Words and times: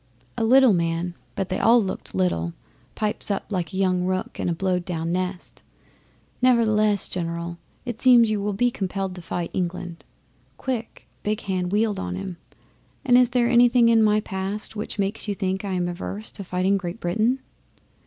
A 0.35 0.43
little 0.43 0.73
man 0.73 1.13
but 1.35 1.49
they 1.49 1.59
all 1.59 1.79
looked 1.79 2.15
little 2.15 2.53
pipes 2.95 3.29
up 3.29 3.45
like 3.51 3.71
a 3.71 3.77
young 3.77 4.03
rook 4.05 4.39
in 4.39 4.49
a 4.49 4.53
blowed 4.55 4.83
down 4.83 5.11
nest, 5.11 5.61
"Nevertheless, 6.41 7.07
General, 7.07 7.59
it 7.85 8.01
seems 8.01 8.31
you 8.31 8.41
will 8.41 8.53
be 8.53 8.71
compelled 8.71 9.13
to 9.13 9.21
fight 9.21 9.51
England." 9.53 10.03
Quick 10.57 11.07
Big 11.21 11.41
Hand 11.41 11.71
wheeled 11.71 11.99
on 11.99 12.15
him, 12.15 12.37
"And 13.05 13.15
is 13.15 13.29
there 13.29 13.47
anything 13.47 13.89
in 13.89 14.01
my 14.01 14.21
past 14.21 14.75
which 14.75 14.97
makes 14.97 15.27
you 15.27 15.35
think 15.35 15.63
I 15.63 15.73
am 15.73 15.87
averse 15.87 16.31
to 16.31 16.43
fighting 16.43 16.77
Great 16.77 16.99
Britain?" 16.99 17.37